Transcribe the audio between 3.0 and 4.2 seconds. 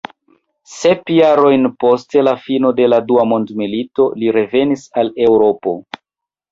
dua mondmilito